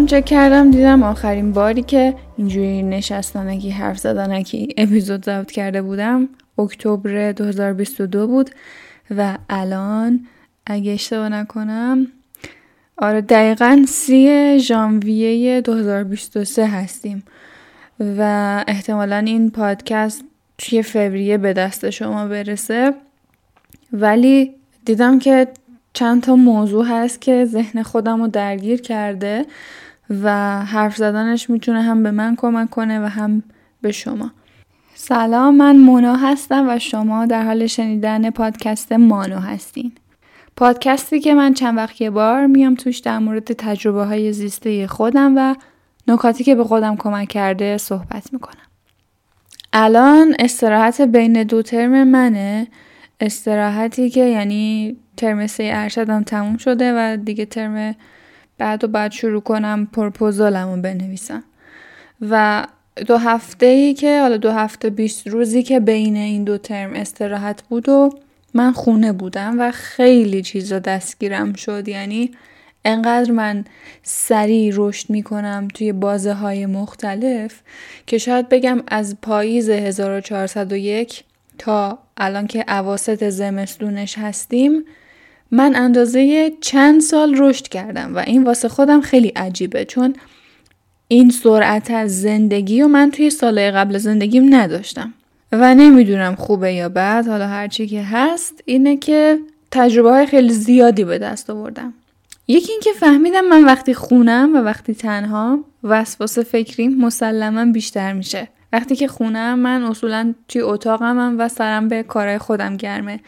واسم 0.00 0.20
چک 0.20 0.24
کردم 0.24 0.70
دیدم 0.70 1.02
آخرین 1.02 1.52
باری 1.52 1.82
که 1.82 2.14
اینجوری 2.36 2.82
نشستنکی 2.82 3.70
حرف 3.70 3.98
زدنکی 3.98 4.68
اپیزود 4.76 5.24
ضبط 5.24 5.50
کرده 5.50 5.82
بودم 5.82 6.28
اکتبر 6.58 7.32
2022 7.32 8.26
بود 8.26 8.50
و 9.16 9.38
الان 9.50 10.26
اگه 10.66 10.92
اشتباه 10.92 11.28
نکنم 11.28 12.06
آره 12.96 13.20
دقیقا 13.20 13.84
سی 13.88 14.58
ژانویه 14.58 15.60
2023 15.60 16.66
هستیم 16.66 17.22
و 18.00 18.64
احتمالا 18.68 19.16
این 19.16 19.50
پادکست 19.50 20.24
توی 20.58 20.82
فوریه 20.82 21.38
به 21.38 21.52
دست 21.52 21.90
شما 21.90 22.28
برسه. 22.28 22.94
ولی 23.92 24.54
دیدم 24.84 25.18
که 25.18 25.48
چند 25.92 26.22
تا 26.22 26.36
موضوع 26.36 26.86
هست 26.88 27.20
که 27.20 27.44
ذهن 27.44 27.82
خودم 27.82 28.22
رو 28.22 28.28
درگیر 28.28 28.80
کرده. 28.80 29.46
و 30.10 30.58
حرف 30.64 30.96
زدنش 30.96 31.50
می‌تونه 31.50 31.82
هم 31.82 32.02
به 32.02 32.10
من 32.10 32.36
کمک 32.36 32.70
کنه 32.70 33.00
و 33.00 33.04
هم 33.04 33.42
به 33.82 33.92
شما. 33.92 34.30
سلام 34.94 35.56
من 35.56 35.76
مونا 35.76 36.16
هستم 36.16 36.68
و 36.68 36.78
شما 36.78 37.26
در 37.26 37.44
حال 37.44 37.66
شنیدن 37.66 38.30
پادکست 38.30 38.92
مانو 38.92 39.38
هستین. 39.38 39.92
پادکستی 40.56 41.20
که 41.20 41.34
من 41.34 41.54
چند 41.54 41.76
وقت 41.76 42.00
یه 42.00 42.10
بار 42.10 42.46
میام 42.46 42.74
توش 42.74 42.98
در 42.98 43.18
مورد 43.18 43.52
تجربه 43.52 44.04
های 44.04 44.32
زیسته 44.32 44.86
خودم 44.86 45.32
و 45.36 45.54
نکاتی 46.08 46.44
که 46.44 46.54
به 46.54 46.64
خودم 46.64 46.96
کمک 46.96 47.28
کرده 47.28 47.78
صحبت 47.78 48.32
می‌کنم. 48.32 48.66
الان 49.72 50.34
استراحت 50.38 51.00
بین 51.00 51.42
دو 51.42 51.62
ترم 51.62 52.04
منه. 52.04 52.66
استراحتی 53.20 54.10
که 54.10 54.24
یعنی 54.24 54.96
ترم 55.16 55.46
سه 55.46 55.70
ارشدم 55.72 56.22
تموم 56.22 56.56
شده 56.56 56.92
و 56.96 57.16
دیگه 57.16 57.44
ترم 57.44 57.94
بعد 58.60 58.84
و 58.84 58.88
بعد 58.88 59.12
شروع 59.12 59.40
کنم 59.40 59.88
پرپوزالم 59.92 60.74
رو 60.74 60.82
بنویسم. 60.82 61.44
و 62.20 62.66
دو 63.06 63.16
هفته 63.16 63.66
ای 63.66 63.94
که 63.94 64.20
حالا 64.20 64.36
دو 64.36 64.50
هفته 64.50 64.90
بیست 64.90 65.26
روزی 65.26 65.62
که 65.62 65.80
بین 65.80 66.16
این 66.16 66.44
دو 66.44 66.58
ترم 66.58 66.92
استراحت 66.94 67.62
بود 67.62 67.88
و 67.88 68.10
من 68.54 68.72
خونه 68.72 69.12
بودم 69.12 69.60
و 69.60 69.70
خیلی 69.70 70.42
چیزا 70.42 70.78
دستگیرم 70.78 71.52
شد. 71.52 71.88
یعنی 71.88 72.30
انقدر 72.84 73.30
من 73.30 73.64
سریع 74.02 74.72
رشد 74.76 75.10
می‌کنم 75.10 75.68
توی 75.74 75.92
بازه 75.92 76.32
های 76.32 76.66
مختلف 76.66 77.60
که 78.06 78.18
شاید 78.18 78.48
بگم 78.48 78.82
از 78.88 79.16
پاییز 79.22 79.70
1401 79.70 81.24
تا 81.58 81.98
الان 82.16 82.46
که 82.46 82.64
عواست 82.68 83.30
زمستونش 83.30 84.18
هستیم 84.18 84.84
من 85.50 85.76
اندازه 85.76 86.52
چند 86.60 87.00
سال 87.00 87.34
رشد 87.38 87.68
کردم 87.68 88.16
و 88.16 88.18
این 88.18 88.44
واسه 88.44 88.68
خودم 88.68 89.00
خیلی 89.00 89.28
عجیبه 89.28 89.84
چون 89.84 90.14
این 91.08 91.30
سرعت 91.30 91.90
از 91.90 92.20
زندگی 92.20 92.82
و 92.82 92.88
من 92.88 93.10
توی 93.10 93.30
سالهای 93.30 93.70
قبل 93.70 93.98
زندگیم 93.98 94.54
نداشتم. 94.54 95.14
و 95.52 95.74
نمی‌دونم 95.74 96.34
خوبه 96.34 96.72
یا 96.72 96.88
بد 96.88 97.28
حالا 97.28 97.46
هرچی 97.46 97.86
که 97.86 98.02
هست 98.02 98.62
اینه 98.64 98.96
که 98.96 99.38
تجربه 99.70 100.10
های 100.10 100.26
خیلی 100.26 100.52
زیادی 100.52 101.04
به 101.04 101.18
دست 101.18 101.50
آوردم. 101.50 101.94
یکی 102.48 102.72
اینکه 102.72 102.92
فهمیدم 102.92 103.44
من 103.44 103.64
وقتی 103.64 103.94
خونم 103.94 104.56
و 104.56 104.58
وقتی 104.58 104.94
تنها 104.94 105.58
وسواس 105.84 106.38
فکریم 106.38 106.96
مسلما 106.96 107.72
بیشتر 107.72 108.12
میشه. 108.12 108.48
وقتی 108.72 108.96
که 108.96 109.08
خونم 109.08 109.58
من 109.58 109.82
اصولا 109.82 110.34
توی 110.48 110.62
اتاقم 110.62 111.36
و 111.38 111.48
سرم 111.48 111.88
به 111.88 112.02
کارهای 112.02 112.38
خودم 112.38 112.76
گرمه. 112.76 113.20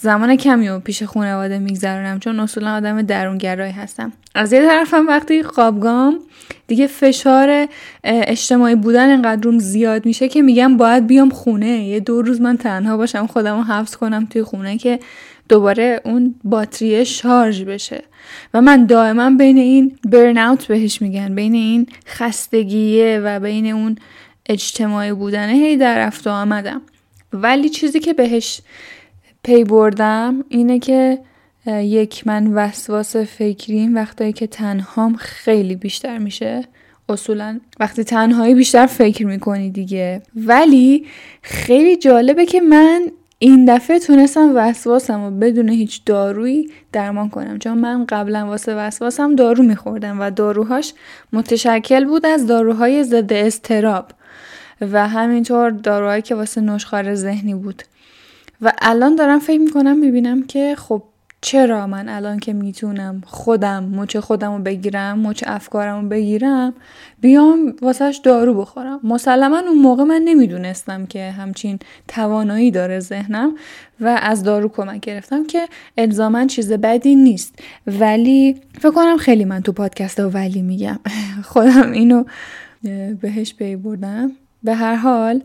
زمان 0.00 0.36
کمی 0.36 0.68
و 0.68 0.78
پیش 0.78 1.02
خانواده 1.02 1.58
میگذرونم 1.58 2.18
چون 2.18 2.40
اصولا 2.40 2.76
آدم 2.76 3.02
درونگرایی 3.02 3.72
هستم. 3.72 4.12
از 4.34 4.52
یه 4.52 4.60
طرفم 4.60 5.06
وقتی 5.08 5.42
خوابگام 5.42 6.18
دیگه 6.66 6.86
فشار 6.86 7.68
اجتماعی 8.04 8.74
بودن 8.74 9.12
انقدر 9.12 9.42
روم 9.42 9.58
زیاد 9.58 10.06
میشه 10.06 10.28
که 10.28 10.42
میگم 10.42 10.76
باید 10.76 11.06
بیام 11.06 11.30
خونه. 11.30 11.66
یه 11.66 12.00
دو 12.00 12.22
روز 12.22 12.40
من 12.40 12.56
تنها 12.56 12.96
باشم 12.96 13.26
خودم 13.26 13.56
رو 13.56 13.62
حفظ 13.62 13.96
کنم 13.96 14.26
توی 14.30 14.42
خونه 14.42 14.78
که 14.78 15.00
دوباره 15.48 16.00
اون 16.04 16.34
باتری 16.44 17.04
شارژ 17.04 17.62
بشه. 17.62 18.02
و 18.54 18.60
من 18.60 18.86
دائما 18.86 19.30
بین 19.30 19.58
این 19.58 19.98
برن 20.04 20.38
اوت 20.38 20.66
بهش 20.66 21.02
میگن 21.02 21.34
بین 21.34 21.54
این 21.54 21.86
خستگیه 22.06 23.20
و 23.24 23.40
بین 23.40 23.72
اون 23.72 23.96
اجتماعی 24.48 25.12
بودنه 25.12 25.52
هی 25.52 25.76
در 25.76 26.06
رفت 26.06 26.26
آمدم. 26.26 26.82
ولی 27.32 27.68
چیزی 27.68 28.00
که 28.00 28.12
بهش 28.12 28.60
پی 29.46 29.64
بردم 29.64 30.44
اینه 30.48 30.78
که 30.78 31.18
یک 31.66 32.26
من 32.26 32.46
وسواس 32.46 33.16
فکریم 33.16 33.94
وقتایی 33.94 34.32
که 34.32 34.46
تنهام 34.46 35.16
خیلی 35.16 35.76
بیشتر 35.76 36.18
میشه. 36.18 36.64
اصولا 37.08 37.60
وقتی 37.80 38.04
تنهایی 38.04 38.54
بیشتر 38.54 38.86
فکر 38.86 39.26
می‌کنی 39.26 39.70
دیگه. 39.70 40.22
ولی 40.36 41.06
خیلی 41.42 41.96
جالبه 41.96 42.46
که 42.46 42.60
من 42.60 43.06
این 43.38 43.64
دفعه 43.64 43.98
تونستم 43.98 44.52
وسواسم 44.54 45.20
و 45.20 45.30
بدون 45.30 45.68
هیچ 45.68 46.02
دارویی 46.06 46.70
درمان 46.92 47.28
کنم. 47.28 47.58
چون 47.58 47.78
من 47.78 48.04
قبلا 48.08 48.46
واسه 48.46 48.74
وسواسم 48.74 49.36
دارو 49.36 49.62
میخوردم 49.64 50.20
و 50.20 50.30
داروهاش 50.30 50.92
متشکل 51.32 52.04
بود 52.04 52.26
از 52.26 52.46
داروهای 52.46 53.04
ضد 53.04 53.32
استراب 53.32 54.10
و 54.80 55.08
همینطور 55.08 55.70
داروهایی 55.70 56.22
که 56.22 56.34
واسه 56.34 56.60
نشخار 56.60 57.14
ذهنی 57.14 57.54
بود. 57.54 57.82
و 58.62 58.72
الان 58.82 59.16
دارم 59.16 59.38
فکر 59.38 59.60
می‌کنم 59.60 59.98
می‌بینم 59.98 60.46
که 60.46 60.74
خب 60.78 61.02
چرا 61.40 61.86
من 61.86 62.08
الان 62.08 62.38
که 62.38 62.52
می‌تونم 62.52 63.22
خودم 63.26 63.84
مچ 63.84 64.16
خودم 64.16 64.56
رو 64.56 64.62
بگیرم 64.62 65.18
مچ 65.18 65.44
افکارم 65.46 66.02
رو 66.02 66.08
بگیرم 66.08 66.74
بیام 67.20 67.76
واسهش 67.82 68.16
دارو 68.16 68.54
بخورم؟ 68.54 69.00
مسلما 69.02 69.58
اون 69.58 69.78
موقع 69.78 70.04
من 70.04 70.22
نمی‌دونستم 70.24 71.06
که 71.06 71.30
همچین 71.30 71.78
توانایی 72.08 72.70
داره 72.70 73.00
ذهنم 73.00 73.54
و 74.00 74.18
از 74.22 74.42
دارو 74.42 74.68
کمک 74.68 75.00
گرفتم 75.00 75.46
که 75.46 75.68
الزاما 75.98 76.46
چیز 76.46 76.72
بدی 76.72 77.14
نیست. 77.14 77.54
ولی 77.86 78.60
فکر 78.78 78.90
کنم 78.90 79.16
خیلی 79.16 79.44
من 79.44 79.62
تو 79.62 79.72
پادکست 79.72 80.20
ولی 80.20 80.62
میگم. 80.62 80.98
خودم 81.52 81.92
اینو 81.92 82.24
بهش 83.20 83.54
پی 83.54 83.76
بردم. 83.76 84.32
به 84.62 84.74
هر 84.74 84.94
حال 84.94 85.42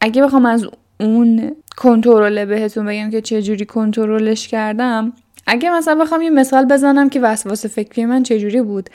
اگه 0.00 0.22
بخوام 0.22 0.46
از 0.46 0.66
اون 1.00 1.56
کنترل 1.78 2.44
بهتون 2.44 2.86
بگم 2.86 3.10
که 3.10 3.20
چه 3.20 3.42
جوری 3.42 3.66
کنترلش 3.66 4.48
کردم. 4.48 5.12
اگه 5.46 5.70
مثلا 5.70 5.94
بخوام 5.94 6.22
یه 6.22 6.30
مثال 6.30 6.64
بزنم 6.64 7.10
که 7.10 7.20
وسواس 7.20 7.66
فکری 7.66 8.04
من 8.04 8.22
چجوری 8.22 8.62
بود 8.62 8.90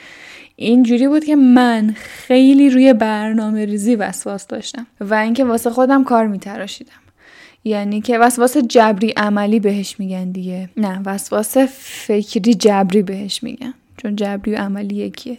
اینجوری 0.56 1.08
بود 1.08 1.24
که 1.24 1.36
من 1.36 1.94
خیلی 1.96 2.70
روی 2.70 2.92
برنامه 2.92 3.64
ریزی 3.64 3.94
وسواس 3.94 4.46
داشتم 4.46 4.86
و 5.00 5.14
اینکه 5.14 5.44
واسه 5.44 5.70
خودم 5.70 6.04
کار 6.04 6.26
میتراشیدم. 6.26 6.92
یعنی 7.64 8.00
که 8.00 8.18
وسواس 8.18 8.56
جبری 8.56 9.10
عملی 9.16 9.60
بهش 9.60 10.00
میگن 10.00 10.30
دیگه. 10.30 10.68
نه 10.76 11.00
وسواس 11.06 11.56
فکری 11.78 12.54
جبری 12.54 13.02
بهش 13.02 13.42
میگن 13.42 13.74
چون 13.96 14.16
جبری 14.16 14.54
و 14.54 14.58
عملی 14.58 14.96
یکیه. 14.96 15.38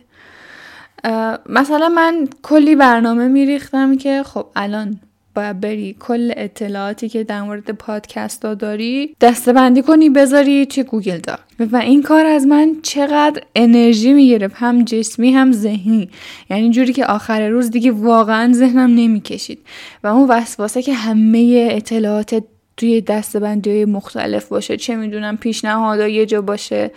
مثلا 1.50 1.90
من 1.90 2.28
کلی 2.44 2.76
برنامه 2.76 3.28
میریختم 3.28 3.98
که 3.98 4.24
خب 4.24 4.46
الان 4.56 5.00
باید 5.36 5.60
بری 5.60 5.96
کل 6.00 6.34
اطلاعاتی 6.38 7.10
که 7.10 7.24
در 7.24 7.42
مورد 7.42 7.72
پادکست 7.72 8.46
ها 8.46 8.54
داری 8.54 9.16
دسته 9.22 9.54
بندی 9.54 9.82
کنی 9.82 10.10
بذاری 10.10 10.66
توی 10.66 10.84
گوگل 10.84 11.18
داک 11.18 11.40
و 11.60 11.78
این 11.78 12.04
کار 12.04 12.26
از 12.26 12.48
من 12.48 12.76
چقدر 12.84 13.42
انرژی 13.56 14.14
می‌گرفت 14.14 14.56
هم 14.58 14.84
جسمی 14.84 15.32
هم 15.32 15.52
ذهنی. 15.52 16.10
یعنی 16.50 16.70
جوری 16.70 16.94
که 16.94 17.06
آخر 17.06 17.50
روز 17.50 17.72
دیگه 17.72 17.92
واقعا 17.92 18.54
ذهنم 18.54 18.96
نمی‌کشید. 18.96 19.60
و 20.04 20.08
اون 20.08 20.28
وسواسه 20.30 20.82
که 20.82 20.94
همه 20.94 21.68
اطلاعات 21.72 22.44
توی 22.78 23.02
دستبندی 23.02 23.70
های 23.70 23.86
مختلف 23.86 24.48
باشه 24.48 24.78
چه 24.78 24.96
می‌دونم 24.96 25.38
پیشنهادها 25.38 26.08
یه 26.08 26.26
جا 26.26 26.42
باشه 26.42 26.92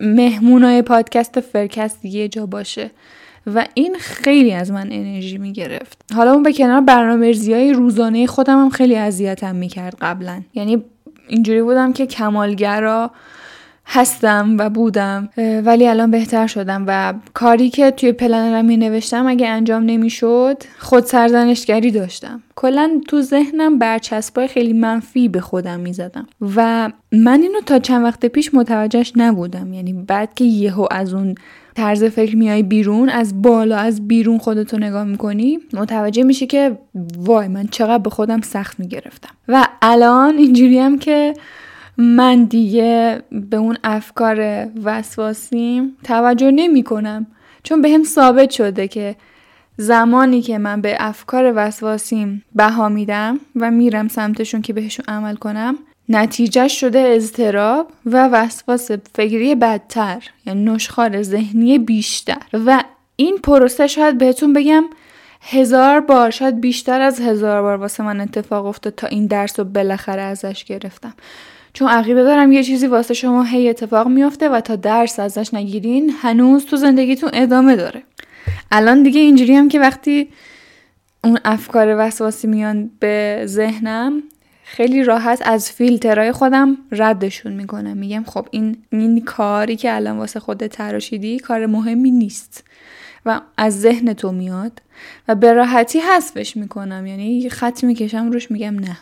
مهمونای 0.00 0.82
پادکست 0.82 1.40
فرکست 1.40 2.04
یه 2.04 2.28
جا 2.28 2.46
باشه. 2.46 2.90
و 3.54 3.66
این 3.74 3.96
خیلی 4.00 4.52
از 4.52 4.70
من 4.70 4.88
انرژی 4.90 5.38
می 5.38 5.52
گرفت 5.52 6.02
حالا 6.14 6.32
اون 6.32 6.42
به 6.42 6.52
کنار 6.52 6.80
برنامه 6.80 7.34
های 7.48 7.72
روزانه 7.72 8.26
خودم 8.26 8.58
هم 8.58 8.70
خیلی 8.70 8.96
اذیتم 8.96 9.56
می 9.56 9.68
کرد 9.68 9.96
قبلا. 10.00 10.42
یعنی 10.54 10.84
اینجوری 11.28 11.62
بودم 11.62 11.92
که 11.92 12.06
کمالگرا 12.06 13.10
هستم 13.90 14.56
و 14.58 14.70
بودم 14.70 15.28
ولی 15.64 15.88
الان 15.88 16.10
بهتر 16.10 16.46
شدم 16.46 16.84
و 16.86 17.14
کاری 17.34 17.70
که 17.70 17.90
توی 17.90 18.12
پلنرم 18.12 18.64
می 18.64 18.76
نوشتم 18.76 19.26
اگه 19.26 19.48
انجام 19.48 19.82
نمی‌شد 19.82 20.62
خود 20.78 21.04
سرزنشگری 21.04 21.90
داشتم. 21.90 22.42
کلا 22.56 23.00
تو 23.08 23.22
ذهنم 23.22 23.78
برچسبای 23.78 24.48
خیلی 24.48 24.72
منفی 24.72 25.28
به 25.28 25.40
خودم 25.40 25.80
می 25.80 25.92
زدم 25.92 26.26
و 26.56 26.90
من 27.12 27.42
اینو 27.42 27.60
تا 27.66 27.78
چند 27.78 28.04
وقت 28.04 28.26
پیش 28.26 28.54
متوجهش 28.54 29.12
نبودم. 29.16 29.72
یعنی 29.72 29.92
بعد 29.92 30.34
که 30.34 30.44
یهو 30.44 30.86
از 30.90 31.14
اون 31.14 31.34
طرز 31.78 32.04
فکر 32.04 32.36
میای 32.36 32.62
بیرون 32.62 33.08
از 33.08 33.42
بالا 33.42 33.76
از 33.76 34.08
بیرون 34.08 34.38
خودتو 34.38 34.78
نگاه 34.78 35.04
می‌کنی 35.04 35.58
متوجه 35.72 36.22
میشی 36.22 36.46
که 36.46 36.78
وای 37.16 37.48
من 37.48 37.66
چقدر 37.66 37.98
به 37.98 38.10
خودم 38.10 38.40
سخت 38.40 38.80
می‌گرفتم. 38.80 39.34
و 39.48 39.68
الان 39.82 40.38
اینجوری 40.38 40.78
هم 40.78 40.98
که 40.98 41.34
من 41.98 42.44
دیگه 42.44 43.22
به 43.30 43.56
اون 43.56 43.76
افکار 43.84 44.66
وسواسیم 44.84 45.96
توجه 46.04 46.50
نمی 46.50 46.82
کنم 46.82 47.26
چون 47.62 47.82
به 47.82 47.90
هم 47.90 48.04
ثابت 48.04 48.50
شده 48.50 48.88
که 48.88 49.16
زمانی 49.76 50.42
که 50.42 50.58
من 50.58 50.80
به 50.80 50.96
افکار 50.98 51.52
وسواسیم 51.56 52.44
بها 52.54 52.88
میدم 52.88 53.40
و 53.56 53.70
میرم 53.70 54.08
سمتشون 54.08 54.62
که 54.62 54.72
بهشون 54.72 55.04
عمل 55.08 55.36
کنم 55.36 55.78
نتیجه 56.08 56.68
شده 56.68 56.98
اضطراب 56.98 57.92
و 58.06 58.28
وسواس 58.28 58.90
فکری 59.14 59.54
بدتر 59.54 60.22
یعنی 60.46 60.64
نشخار 60.64 61.22
ذهنی 61.22 61.78
بیشتر. 61.78 62.42
و 62.52 62.84
این 63.16 63.38
پروسه 63.38 63.86
شاید 63.86 64.18
بهتون 64.18 64.52
بگم 64.52 64.84
هزار 65.42 66.00
بار 66.00 66.30
شاید 66.30 66.60
بیشتر 66.60 67.00
از 67.00 67.20
هزار 67.20 67.62
بار 67.62 67.76
واسه 67.76 68.02
من 68.02 68.20
اتفاق 68.20 68.66
افتاد 68.66 68.94
تا 68.94 69.06
این 69.06 69.26
درس 69.26 69.58
رو 69.58 69.64
بالاخره 69.64 70.22
ازش 70.22 70.64
گرفتم. 70.64 71.14
چون 71.72 71.88
عقیده 71.88 72.24
دارم 72.24 72.52
یه 72.52 72.64
چیزی 72.64 72.86
واسه 72.86 73.14
شما 73.14 73.42
هی 73.42 73.68
اتفاق 73.68 74.08
میافته 74.08 74.48
و 74.48 74.60
تا 74.60 74.76
درس 74.76 75.18
ازش 75.18 75.54
نگیرین 75.54 76.12
هنوز 76.22 76.66
تو 76.66 76.76
زندگیتون 76.76 77.30
ادامه 77.32 77.76
داره. 77.76 78.02
الان 78.70 79.02
دیگه 79.02 79.20
اینجوری 79.20 79.54
هم 79.54 79.68
که 79.68 79.80
وقتی 79.80 80.28
اون 81.24 81.38
افکار 81.44 81.94
وسواسی 81.98 82.46
میان 82.46 82.90
به 83.00 83.42
ذهنم 83.46 84.22
خیلی 84.70 85.02
راحت 85.02 85.42
از 85.44 85.70
فیلترهای 85.72 86.32
خودم 86.32 86.76
ردشون 86.92 87.52
می‌کنم 87.52 87.96
میگم 87.96 88.24
خب 88.26 88.48
این 88.50 88.76
این 88.90 89.24
کاری 89.24 89.76
که 89.76 89.94
الان 89.94 90.18
واسه 90.18 90.40
خودت 90.40 90.72
تراشیدی 90.72 91.38
کار 91.38 91.66
مهمی 91.66 92.10
نیست 92.10 92.64
و 93.26 93.40
از 93.56 93.80
ذهن 93.80 94.12
تو 94.12 94.32
میاد 94.32 94.82
و 95.28 95.34
به 95.34 95.52
راحتی 95.52 95.98
حذفش 95.98 96.56
می‌کنم. 96.56 97.06
یعنی 97.06 97.50
خط 97.50 97.84
می‌کشم 97.84 98.30
روش 98.30 98.50
میگم 98.50 98.78
نه. 98.78 98.98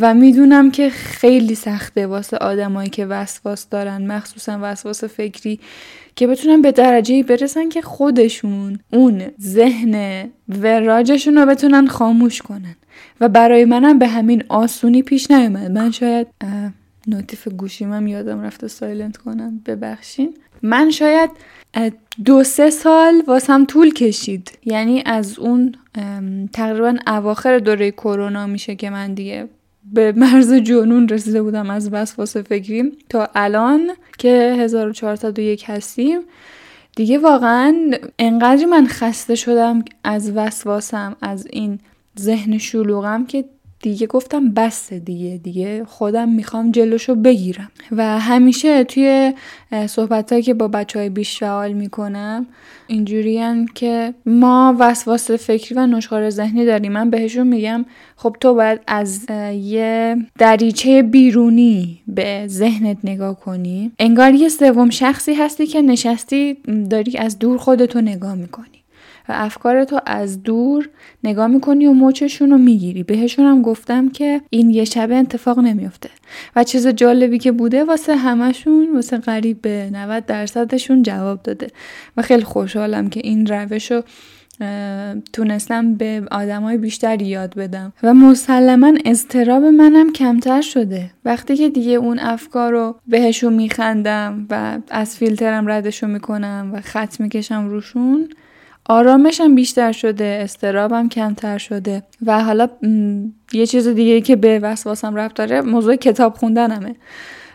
و 0.00 0.14
می‌دونم 0.14 0.70
که 0.70 0.90
خیلی 0.90 1.54
سخته 1.54 2.06
واسه 2.06 2.36
آدمایی 2.36 2.90
که 2.90 3.06
وسواس 3.06 3.68
دارن 3.68 4.06
مخصوصا 4.06 4.58
وسواس 4.62 5.04
فکری 5.04 5.60
که 6.16 6.26
بتونن 6.26 6.62
به 6.62 6.72
درجه 6.72 7.22
برسن 7.22 7.68
که 7.68 7.82
خودشون 7.82 8.78
اون 8.92 9.22
ذهن 9.40 10.24
وراجشون 10.48 11.34
رو 11.34 11.46
بتونن 11.46 11.86
خاموش 11.86 12.42
کنن. 12.42 12.76
و 13.20 13.28
برای 13.28 13.64
منم 13.64 13.98
به 13.98 14.08
همین 14.08 14.44
آسونی 14.48 15.02
پیش 15.02 15.30
نیومد. 15.30 15.70
من 15.70 15.90
شاید 15.90 16.26
notif 17.06 17.48
گوشیمم 17.48 18.06
یادم 18.06 18.40
رفته 18.40 18.68
silent 18.68 19.16
کنم. 19.16 19.62
ببخشین. 19.66 20.34
من 20.62 20.90
شاید 20.90 21.30
دو 22.24 22.44
سه 22.44 22.70
سال 22.70 23.22
واسم 23.26 23.64
طول 23.64 23.92
کشید. 23.92 24.58
یعنی 24.64 25.02
از 25.06 25.38
اون 25.38 25.74
تقریبا 26.52 26.96
اواخر 27.06 27.58
دوره 27.58 27.90
کرونا 27.90 28.46
میشه 28.46 28.74
که 28.74 28.90
من 28.90 29.14
دیگه 29.14 29.48
به 29.92 30.12
مرز 30.16 30.52
جنون 30.52 31.08
رسیده 31.08 31.42
بودم 31.42 31.70
از 31.70 31.88
وسواس 31.92 32.36
فکریم. 32.36 32.92
تا 33.08 33.28
الان 33.34 33.90
که 34.18 34.56
1401 34.58 35.64
هستیم 35.66 36.20
دیگه 36.96 37.18
واقعا 37.18 37.90
انقدر 38.18 38.64
من 38.64 38.86
خسته 38.86 39.34
شدم 39.34 39.84
از 40.04 40.32
وسواسم 40.34 41.16
از 41.22 41.46
این 41.50 41.78
ذهن 42.18 42.58
شلوغم 42.58 43.26
که 43.26 43.44
دیگه 43.84 44.06
گفتم 44.06 44.50
بس 44.50 44.92
دیگه 44.92 45.40
دیگه 45.42 45.84
خودم 45.84 46.28
می‌خوام 46.28 46.70
جلوشو 46.72 47.14
بگیرم. 47.14 47.70
و 47.92 48.18
همیشه 48.20 48.84
توی 48.84 49.32
صحبت 49.86 50.40
که 50.42 50.54
با 50.54 50.68
بچه 50.68 50.98
های 50.98 51.08
بیش 51.08 51.38
فعال 51.38 51.72
می‌کنم 51.72 52.46
اینجوری 52.86 53.40
که 53.74 54.14
ما 54.26 54.76
وسواس 54.78 55.30
فکری 55.30 55.74
و 55.74 55.86
نشخار 55.86 56.30
ذهنی 56.30 56.64
داریم. 56.64 56.92
من 56.92 57.10
بهشون 57.10 57.46
میگم 57.46 57.84
خب 58.16 58.36
تو 58.40 58.54
باید 58.54 58.80
از 58.86 59.26
یه 59.52 60.16
دریچه 60.38 61.02
بیرونی 61.02 62.00
به 62.08 62.44
ذهنت 62.46 62.96
نگاه 63.04 63.40
کنی. 63.40 63.92
انگار 63.98 64.34
یه 64.34 64.48
سوم 64.48 64.90
شخصی 64.90 65.34
هستی 65.34 65.66
که 65.66 65.82
نشستی 65.82 66.56
داری 66.90 67.18
از 67.18 67.38
دور 67.38 67.58
خودتو 67.58 68.00
نگاه 68.00 68.34
می‌کنی. 68.34 68.83
و 69.28 69.32
افکارتو 69.34 70.00
از 70.06 70.42
دور 70.42 70.88
نگاه 71.24 71.46
می‌کنی 71.46 71.86
و 71.86 71.92
موچشون 71.92 72.50
رو 72.50 72.58
می‌گیری. 72.58 73.02
بهشون 73.02 73.46
هم 73.46 73.62
گفتم 73.62 74.08
که 74.08 74.40
این 74.50 74.70
یه 74.70 74.84
شبه 74.84 75.16
اتفاق 75.16 75.58
نمیفته 75.58 76.10
و 76.56 76.64
چیز 76.64 76.86
جالبی 76.86 77.38
که 77.38 77.52
بوده 77.52 77.84
واسه 77.84 78.16
همشون 78.16 78.88
واسه 78.94 79.16
قریب 79.18 79.62
به 79.62 79.90
90 79.92 80.26
درصدشون 80.26 81.02
جواب 81.02 81.42
داده. 81.42 81.66
و 82.16 82.22
خیلی 82.22 82.42
خوشحالم 82.44 83.08
که 83.08 83.20
این 83.24 83.46
روش 83.46 83.90
رو 83.90 84.02
تونستم 85.32 85.94
به 85.94 86.22
آدمای 86.30 86.76
بیشتری 86.76 87.24
یاد 87.24 87.54
بدم. 87.54 87.92
و 88.02 88.14
مسلما 88.14 88.92
اضطراب 89.04 89.64
منم 89.64 90.12
کمتر 90.12 90.60
شده. 90.60 91.10
وقتی 91.24 91.56
که 91.56 91.68
دیگه 91.68 91.92
اون 91.92 92.18
افکار 92.18 92.72
رو 92.72 92.96
بهشون 93.06 93.52
میخندم 93.52 94.46
و 94.50 94.78
از 94.90 95.16
فیلترم 95.16 95.70
ردشون 95.70 96.10
می‌کنم 96.10 96.70
و 96.74 96.80
خط 96.80 97.20
می‌کشم 97.20 97.68
روشون 97.68 98.28
آرامشم 98.86 99.54
بیشتر 99.54 99.92
شده 99.92 100.40
استرابم 100.42 101.08
کمتر 101.08 101.58
شده 101.58 102.02
و 102.26 102.44
حالا 102.44 102.68
یه 103.52 103.66
چیز 103.66 103.88
دیگه 103.88 104.20
که 104.20 104.36
به 104.36 104.58
وسواسم 104.58 105.14
رفت 105.14 105.36
داره 105.36 105.60
موضوع 105.60 105.96
کتاب 105.96 106.34
خوندنمه. 106.34 106.94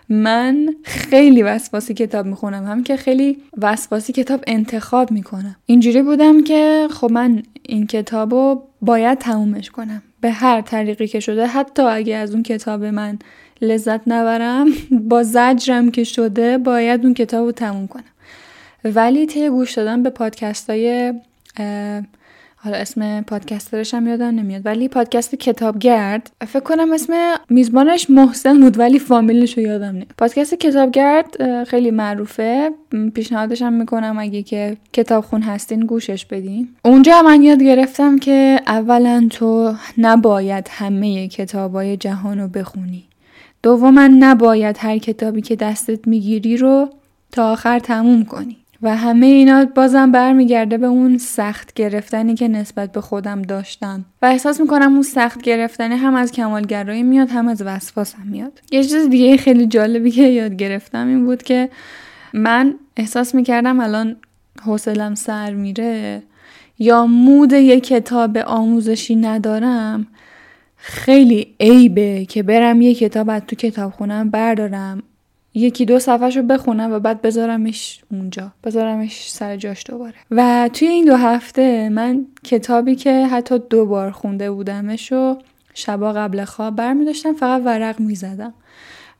من 0.10 0.68
خیلی 0.84 1.44
وسواسی 1.44 1.94
کتاب 1.94 2.26
می‌خونم. 2.26 2.66
هم 2.66 2.84
که 2.84 2.98
خیلی 2.98 3.38
وسواسی 3.58 4.14
کتاب 4.14 4.44
انتخاب 4.48 5.12
می‌کنم. 5.12 5.56
اینجوری 5.66 6.02
بودم 6.02 6.44
که 6.44 6.88
خب 6.92 7.12
من 7.12 7.44
این 7.64 7.88
کتاب 7.88 8.34
رو 8.34 8.64
باید 8.82 9.18
تمومش 9.18 9.70
کنم. 9.70 10.02
به 10.22 10.32
هر 10.32 10.62
طریقی 10.62 11.08
که 11.08 11.20
شده 11.20 11.48
حتی 11.48 11.82
اگه 11.82 12.16
از 12.16 12.34
اون 12.34 12.44
کتاب 12.44 12.84
من 12.84 13.20
لذت 13.62 14.02
نبرم 14.08 14.68
با 14.92 15.24
زجرم 15.24 15.92
که 15.92 16.04
شده 16.04 16.58
باید 16.58 17.04
اون 17.04 17.14
کتاب 17.14 17.46
رو 17.46 17.52
تموم 17.52 17.88
کنم. 17.88 18.04
ولی 18.84 19.26
طی 19.26 19.50
گوش 19.50 19.74
دادن 19.74 20.04
به 20.04 20.10
پادکست 20.10 20.70
های 20.70 21.14
حالا 22.64 22.78
اسم 22.78 23.22
پادکسترش 23.22 23.94
هم 23.94 24.08
یادم 24.08 24.26
نمیاد 24.26 24.62
ولی 24.66 24.88
پادکست 24.88 25.36
کتابگرد 25.36 26.32
فکر 26.48 26.60
کنم 26.60 26.92
اسم 26.92 27.14
میزبانش 27.50 28.10
محسن 28.10 28.60
بود 28.62 28.80
ولی 28.80 29.00
فامیلش 29.00 29.58
رو 29.58 29.64
یادم 29.64 29.86
نمیاد. 29.86 30.08
پادکست 30.18 30.54
کتابگرد 30.54 31.64
خیلی 31.64 31.92
معروفه. 31.92 32.72
پیشنهادش 33.14 33.62
هم 33.62 33.74
می‌کنم 33.74 34.16
اگه 34.20 34.44
که 34.44 34.78
کتابخون 34.94 35.42
هستین 35.42 35.80
گوشش 35.80 36.26
بدین. 36.26 36.70
اونجا 36.86 37.22
من 37.22 37.44
یاد 37.44 37.64
گرفتم 37.64 38.20
که 38.20 38.62
اولا 38.68 39.28
تو 39.32 39.74
نباید 39.98 40.68
همه 40.72 41.28
کتابای 41.28 41.98
جهان 41.98 42.40
رو 42.40 42.48
بخونی. 42.48 43.04
دوما 43.64 44.08
نباید 44.08 44.76
هر 44.80 44.98
کتابی 44.98 45.42
که 45.42 45.56
دستت 45.56 46.08
می‌گیری 46.08 46.58
رو 46.58 46.90
تا 47.32 47.52
آخر 47.52 47.80
تموم 47.80 48.26
کنی. 48.26 48.58
و 48.82 48.96
همه 48.96 49.26
اینا 49.26 49.66
بازم 49.66 50.12
برمیگرده 50.12 50.78
به 50.78 50.88
اون 50.88 51.18
سخت 51.18 51.74
گرفتنی 51.74 52.36
که 52.36 52.48
نسبت 52.48 52.92
به 52.92 53.02
خودم 53.02 53.42
داشتم. 53.42 54.06
و 54.22 54.26
احساس 54.26 54.62
می‌کنم 54.62 54.94
اون 54.94 55.02
سخت 55.02 55.42
گرفتنی 55.42 55.96
هم 55.96 56.16
از 56.16 56.32
کمالگرایی 56.32 57.04
میاد 57.04 57.30
هم 57.30 57.48
از 57.48 57.62
وسواس 57.62 58.16
هم 58.16 58.28
میاد. 58.28 58.62
یه 58.72 58.84
چیز 58.84 59.10
دیگه 59.10 59.38
خیلی 59.38 59.68
جالبی 59.68 60.12
که 60.12 60.24
یاد 60.24 60.56
گرفتم 60.56 61.08
این 61.08 61.26
بود 61.26 61.44
که 61.44 61.70
من 62.34 62.76
احساس 62.98 63.36
می‌کردم 63.36 63.80
الان 63.80 64.16
حوصلم 64.62 65.16
سر 65.16 65.54
میره 65.54 66.24
یا 66.80 67.06
مود 67.06 67.54
یه 67.54 67.80
کتاب 67.80 68.38
آموزشی 68.38 69.16
ندارم 69.16 70.08
خیلی 70.76 71.56
عیبه 71.60 72.26
که 72.26 72.44
برم 72.44 72.82
یه 72.82 72.96
کتاب 72.96 73.30
از 73.30 73.42
تو 73.48 73.56
کتاب 73.56 73.92
خونم 73.92 74.30
بردارم. 74.30 75.04
یکی 75.54 75.86
دو 75.86 76.00
صفحه 76.00 76.30
رو 76.30 76.42
بخونم 76.44 76.94
و 76.94 77.00
بعد 77.00 77.22
بذارمش 77.22 78.02
اونجا 78.12 78.52
بذارمش 78.64 79.32
سر 79.32 79.58
جاش 79.58 79.84
دوباره. 79.88 80.14
و 80.32 80.70
توی 80.74 80.88
این 80.88 81.06
دو 81.06 81.16
هفته 81.16 81.90
من 81.90 82.26
کتابی 82.44 82.96
که 82.96 83.26
حتی 83.26 83.60
دو 83.70 83.86
بار 83.86 84.12
خونده 84.12 84.52
بودمش 84.52 85.12
و 85.12 85.38
شبا 85.74 86.14
قبل 86.14 86.46
خواب 86.46 86.76
برمی 86.76 87.06
داشتم 87.06 87.34
فقط 87.34 87.62
ورق 87.66 88.00
می 88.00 88.16
زدم 88.16 88.54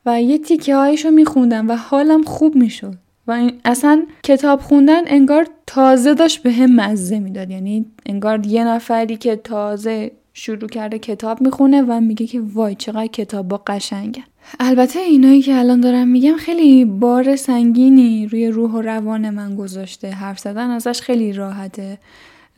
و 0.06 0.22
یه 0.22 0.38
تیکه 0.38 0.76
هایش 0.76 1.04
رو 1.04 1.10
می 1.10 1.24
و 1.68 1.76
حالم 1.76 2.22
خوب 2.22 2.56
می 2.56 2.70
شد 2.70 2.94
و 3.26 3.50
اصلا 3.64 4.06
کتاب 4.22 4.60
خوندن 4.60 5.02
انگار 5.06 5.46
تازه 5.66 6.14
داشت 6.14 6.42
به 6.42 6.52
هم 6.52 6.74
مزه 6.74 7.18
می‌داد. 7.18 7.50
یعنی 7.50 7.86
انگار 8.06 8.46
یه 8.46 8.64
نفری 8.64 9.16
که 9.16 9.36
تازه 9.36 10.12
شروع 10.34 10.68
کرده 10.68 10.98
کتاب 10.98 11.40
می‌خونه 11.40 11.82
و 11.82 12.00
میگه 12.00 12.26
که 12.26 12.40
وای 12.40 12.74
چقدر 12.74 13.06
کتاب 13.06 13.48
با 13.48 13.62
قشنگن. 13.66 14.22
البته 14.60 14.98
اینایی 14.98 15.42
که 15.42 15.58
الان 15.58 15.80
دارم 15.80 16.08
میگم 16.08 16.36
خیلی 16.36 16.84
بار 16.84 17.36
سنگینی 17.36 18.26
روی 18.26 18.48
روح 18.48 18.70
و 18.70 18.80
روان 18.80 19.30
من 19.30 19.56
گذاشته. 19.56 20.10
حرف 20.10 20.38
زدن 20.38 20.70
ازش 20.70 21.00
خیلی 21.00 21.32
راحته. 21.32 21.98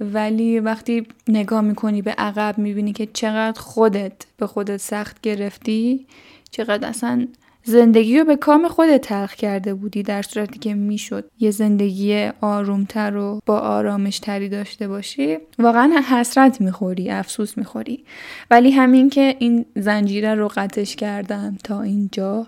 ولی 0.00 0.60
وقتی 0.60 1.06
نگاه 1.28 1.60
می‌کنی 1.60 2.02
به 2.02 2.10
عقب 2.10 2.58
می‌بینی 2.58 2.92
که 2.92 3.08
چقدر 3.12 3.60
خودت 3.60 4.12
به 4.36 4.46
خودت 4.46 4.76
سخت 4.76 5.20
گرفتی 5.20 6.06
چقدر 6.50 6.88
اصلا 6.88 7.26
زندگی 7.64 8.18
رو 8.18 8.24
به 8.24 8.36
کام 8.36 8.68
خودت 8.68 9.00
تلخ 9.00 9.34
کرده 9.34 9.74
بودی 9.74 10.02
در 10.02 10.22
صورتی 10.22 10.58
که 10.58 10.74
می‌شد 10.74 11.24
یه 11.40 11.50
زندگی 11.50 12.30
آرومتر 12.40 13.16
و 13.16 13.40
با 13.46 13.58
آرامش 13.58 14.18
تری 14.18 14.48
داشته 14.48 14.88
باشی. 14.88 15.38
واقعا 15.58 16.00
حسرت 16.10 16.60
می‌خوری 16.60 17.10
افسوس 17.10 17.58
می‌خوری. 17.58 18.04
ولی 18.50 18.70
همین 18.70 19.10
که 19.10 19.36
این 19.38 19.64
زنجیره 19.76 20.34
رو 20.34 20.48
قطش 20.56 20.96
کردم 20.96 21.56
تا 21.64 21.82
اینجا 21.82 22.44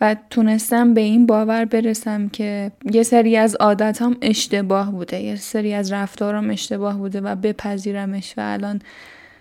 و 0.00 0.16
تونستم 0.30 0.94
به 0.94 1.00
این 1.00 1.26
باور 1.26 1.64
برسم 1.64 2.28
که 2.28 2.72
یه 2.92 3.02
سری 3.02 3.36
از 3.36 3.54
عادتام 3.54 4.16
اشتباه 4.22 4.92
بوده 4.92 5.20
یه 5.20 5.36
سری 5.36 5.74
از 5.74 5.92
رفتارام 5.92 6.50
اشتباه 6.50 6.98
بوده 6.98 7.20
و 7.20 7.36
بپذیرمش 7.36 8.34
و 8.36 8.40
الان 8.40 8.82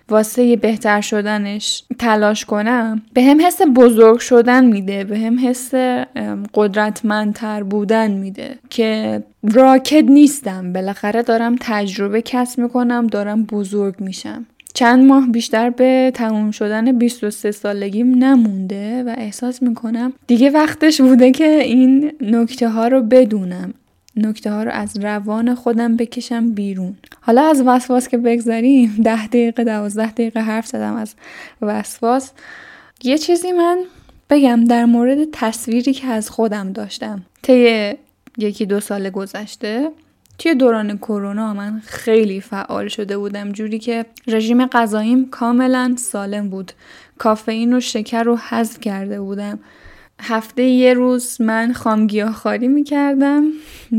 واسه 0.09 0.55
بهتر 0.55 1.01
شدنش 1.01 1.83
تلاش 1.99 2.45
کنم 2.45 3.01
به 3.13 3.23
هم 3.23 3.45
حس 3.45 3.61
بزرگ 3.75 4.19
شدن 4.19 4.65
میده 4.65 5.03
به 5.03 5.19
هم 5.19 5.39
حس 5.47 5.73
قدرتمندتر 6.53 7.63
بودن 7.63 8.11
میده 8.11 8.55
که 8.69 9.23
راکت 9.43 10.03
نیستم. 10.03 10.73
بالاخره 10.73 11.21
دارم 11.21 11.55
تجربه 11.59 12.21
کسب 12.21 12.59
می‌کنم 12.59 13.07
دارم 13.07 13.43
بزرگ 13.43 13.95
میشم. 13.99 14.45
چند 14.73 15.07
ماه 15.07 15.27
بیشتر 15.27 15.69
به 15.69 16.11
تموم 16.15 16.51
شدن 16.51 16.97
23 16.97 17.51
سالگیم 17.51 18.23
نمونده 18.23 19.03
و 19.03 19.15
احساس 19.17 19.63
می‌کنم 19.63 20.13
دیگه 20.27 20.49
وقتش 20.49 21.01
بوده 21.01 21.31
که 21.31 21.45
این 21.45 22.11
نکته 22.21 22.69
ها 22.69 22.87
رو 22.87 23.01
بدونم. 23.01 23.73
نکته 24.15 24.51
ها 24.51 24.63
رو 24.63 24.71
از 24.71 24.97
روان 24.97 25.55
خودم 25.55 25.97
بکشم 25.97 26.53
بیرون. 26.53 26.95
حالا 27.21 27.41
از 27.41 27.63
وسواس 27.65 28.07
که 28.07 28.17
بگذاریم 28.17 28.95
ده 29.03 29.27
دقیقه 29.27 29.63
دوازده 29.63 30.11
دقیقه 30.11 30.39
حرف 30.39 30.67
زدم 30.67 30.95
از 30.95 31.15
وسواس. 31.61 32.31
یه 33.03 33.17
چیزی 33.17 33.51
من 33.51 33.83
بگم 34.29 34.65
در 34.65 34.85
مورد 34.85 35.17
تصویری 35.31 35.93
که 35.93 36.07
از 36.07 36.29
خودم 36.29 36.71
داشتم. 36.71 37.21
طی 37.41 37.93
یکی 38.37 38.65
دو 38.65 38.79
سال 38.79 39.09
گذشته 39.09 39.91
توی 40.37 40.55
دوران 40.55 40.97
کرونا 40.97 41.53
من 41.53 41.81
خیلی 41.85 42.41
فعال 42.41 42.87
شده 42.87 43.17
بودم. 43.17 43.51
جوری 43.51 43.79
که 43.79 44.05
رژیم 44.27 44.65
غذاییم 44.65 45.29
کاملا 45.29 45.95
سالم 45.97 46.49
بود. 46.49 46.71
کافئین 47.17 47.73
و 47.73 47.79
شکر 47.79 48.23
رو 48.23 48.37
حذف 48.37 48.79
کرده 48.79 49.21
بودم. 49.21 49.59
هفته 50.21 50.63
یه 50.63 50.93
روز 50.93 51.41
من 51.41 51.73
خام 51.73 52.07
گیاهخواری 52.07 52.67
می‌کردم 52.67 53.43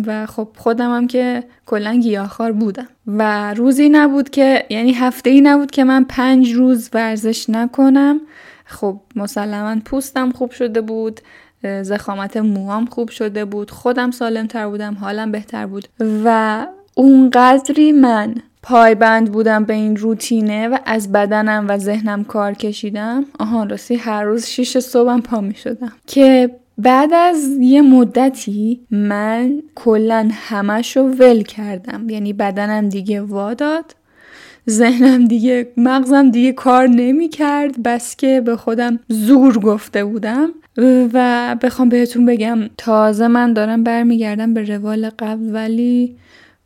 و 0.07 0.26
خب 0.26 0.49
خودم 0.57 0.97
هم 0.97 1.07
که 1.07 1.45
کلا 1.67 1.95
گیاهخوار 1.95 2.52
بودم. 2.52 2.88
و 3.07 3.55
روزی 3.55 3.88
نبود 3.88 4.31
که 4.31 4.67
یعنی 4.71 4.93
هفته 4.93 5.31
ای 5.31 5.41
نبود 5.41 5.71
که 5.71 5.85
من 5.85 6.05
پنج 6.05 6.52
روز 6.52 6.91
ورزش 6.93 7.50
نکنم. 7.50 8.21
خب 8.64 9.00
مسلما 9.17 9.81
پوستم 9.85 10.31
خوب 10.31 10.50
شده 10.50 10.81
بود 10.81 11.21
زخامت 11.83 12.37
موهام 12.37 12.87
خوب 12.87 13.09
شده 13.09 13.45
بود 13.45 13.71
خودم 13.71 14.11
سالم 14.11 14.47
تر 14.47 14.69
بودم 14.69 14.95
حالم 14.95 15.33
بهتر 15.33 15.67
بود. 15.67 15.88
و 16.25 16.67
اونقدری 16.95 17.93
من 17.93 18.35
پایبند 18.62 19.33
بودم 19.33 19.64
به 19.64 19.75
این 19.75 19.97
روتینه 19.97 20.69
و 20.69 20.78
از 20.87 21.12
بدنم 21.12 21.66
و 21.69 21.78
ذهنم 21.78 22.25
کار 22.25 22.52
کشیدم. 22.52 23.25
آها 23.38 23.64
راستی 23.64 23.95
هر 23.95 24.25
روز 24.25 24.47
شیش 24.47 24.78
صبحم 24.78 25.21
پا 25.21 25.40
می 25.40 25.54
شدم. 25.54 25.92
که 26.07 26.50
بعد 26.78 27.12
از 27.12 27.57
یه 27.61 27.83
مدتی 27.83 28.81
من 28.90 29.62
کلا 29.75 30.28
همش 30.33 30.97
رو 30.97 31.02
ول 31.02 31.42
کردم. 31.42 32.11
یعنی 32.11 32.33
بدنم 32.33 32.88
دیگه 32.88 33.21
واداد 33.21 33.95
ذهنم 34.71 35.25
دیگه 35.25 35.69
مغزم 35.76 36.31
دیگه 36.31 36.52
کار 36.52 36.87
نمی 36.87 37.28
کرد 37.28 37.83
بس 37.83 38.16
که 38.16 38.42
به 38.45 38.57
خودم 38.57 38.99
زور 39.09 39.59
گفته 39.59 40.04
بودم. 40.04 40.49
و 41.12 41.57
بخوام 41.62 41.88
بهتون 41.88 42.26
بگم 42.26 42.59
تازه 42.78 43.28
من 43.28 43.52
دارم 43.52 43.85
برمیگردم 43.85 44.54
به 44.54 44.64
روال 44.64 45.11
قبل 45.19 45.54
ولی 45.54 46.16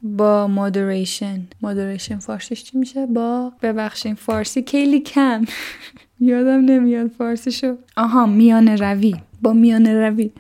با 0.07 0.47
مادریشن 0.47 1.41
مادریشن 1.63 2.19
فارسیش 2.19 2.65
چی 2.65 2.79
میشه؟ 2.79 3.07
با 3.07 3.53
ببخشین 3.63 4.15
فارسی 4.15 4.63
کلی 4.63 5.01
کم. 5.01 5.45
یادم 6.21 6.65
نمیاد 6.65 7.11
فارسیشو. 7.19 7.77
آها 7.97 8.27
میان 8.27 8.69
روی. 8.69 9.15
با 9.43 9.53
میان 9.53 9.87
روی. 9.87 10.31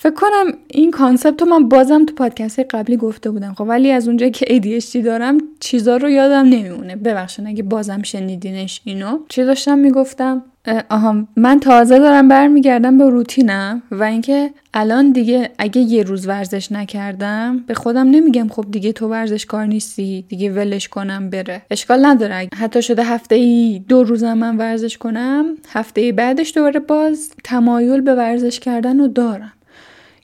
فکر 0.00 0.14
کنم 0.14 0.52
این 0.68 0.90
کانسپت 0.90 1.42
رو 1.42 1.48
من 1.48 1.68
بازم 1.68 2.04
تو 2.04 2.14
پادکست 2.14 2.60
قبلی 2.70 2.96
گفته 2.96 3.30
بودم. 3.30 3.54
خب 3.54 3.64
ولی 3.68 3.90
از 3.90 4.08
اونجا 4.08 4.28
که 4.28 4.44
ADHD 4.46 4.96
دارم 4.96 5.38
چیزا 5.60 5.96
رو 5.96 6.10
یادم 6.10 6.48
نمیمونه. 6.48 6.96
ببخشید 6.96 7.46
اگه 7.46 7.62
بازم 7.62 8.02
شنیدینش 8.02 8.80
اینو. 8.84 9.18
چی 9.28 9.44
داشتم 9.44 9.78
می‌گفتم؟ 9.78 10.42
آها 10.90 11.26
من 11.36 11.60
تازه 11.60 11.98
دارم 11.98 12.28
برمیگردم 12.28 12.98
به 12.98 13.10
روتینم 13.10 13.82
و 13.90 14.02
اینکه 14.02 14.50
الان 14.74 15.12
دیگه 15.12 15.50
اگه 15.58 15.80
یه 15.80 16.02
روز 16.02 16.26
ورزش 16.26 16.72
نکردم 16.72 17.64
به 17.66 17.74
خودم 17.74 18.10
نمیگم 18.10 18.48
خب 18.48 18.64
دیگه 18.70 18.92
تو 18.92 19.08
ورزش 19.08 19.46
کار 19.46 19.66
نیستی 19.66 20.24
دیگه 20.28 20.50
ولش 20.50 20.88
کنم 20.88 21.30
بره. 21.30 21.62
اشکال 21.70 22.06
نداره. 22.06 22.48
حتی 22.54 22.82
شده 22.82 23.04
هفته 23.04 23.34
ای 23.34 23.82
دو 23.88 24.02
روزم 24.02 24.34
من 24.34 24.56
ورزش 24.56 24.98
کنم 24.98 25.44
هفته 25.68 26.00
ای 26.00 26.12
بعدش 26.12 26.52
دوباره 26.56 26.80
باز 26.80 27.30
تمایل 27.44 28.00
به 28.00 28.14
ورزش 28.14 28.60
کردن 28.60 28.98
رو 28.98 29.08
دارم. 29.08 29.52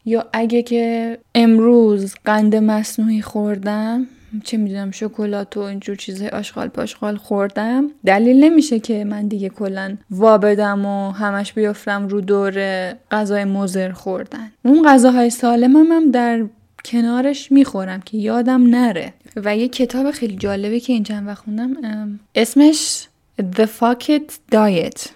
یا 0.05 0.27
اگه 0.33 0.63
که 0.63 1.19
امروز 1.35 2.15
قند 2.25 2.57
مصنوعی 2.57 3.23
خوردم 3.23 4.07
چه 4.45 4.57
می‌دونم 4.57 4.91
شکلات 4.91 5.57
و 5.57 5.61
اینجور 5.61 5.97
چیزهای 5.97 6.29
آشغال 6.29 6.69
پاشغال 6.69 7.17
خوردم 7.17 7.91
دلیل 8.05 8.45
نمیشه 8.45 8.81
که 8.81 9.05
من 9.05 9.29
دیگه 9.29 9.49
کلا 9.49 9.97
وابدم 10.11 10.87
و 10.87 11.11
همش 11.11 11.53
بیفتم 11.53 12.09
رو 12.09 12.21
دور 12.21 12.55
غذای 12.93 13.45
مزر 13.45 13.93
خوردن. 13.93 14.53
اون 14.65 14.89
غذاهای 14.89 15.31
سالمم 15.31 15.93
هم 15.93 16.11
در 16.11 16.45
کنارش 16.85 17.53
می‌خورم 17.53 18.01
که 18.01 18.19
یادم 18.19 18.63
نره. 18.63 19.15
و 19.37 19.57
یه 19.57 19.69
کتاب 19.69 20.11
خیلی 20.11 20.37
جالبه 20.37 20.81
که 20.81 20.93
این 20.93 21.03
چند 21.03 21.35
خوندم 21.35 22.21
اسمش 22.35 23.09
The 23.41 23.67
Fuck 23.81 24.05
It 24.09 24.55
Diet. 24.55 25.09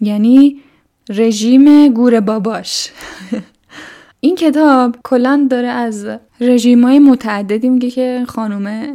یعنی 0.00 0.56
رژیم 1.08 1.88
گور 1.88 2.20
باباش. 2.20 2.88
این 4.20 4.36
کتاب 4.36 4.96
کلا 5.04 5.46
داره 5.50 5.68
از 5.68 6.06
رژیمای 6.40 6.98
متعددی 6.98 7.68
میگه 7.68 7.90
که 7.90 8.24
خانومه 8.28 8.92